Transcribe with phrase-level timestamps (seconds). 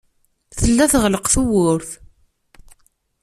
[0.59, 1.89] Tella teɣleq tewwurt.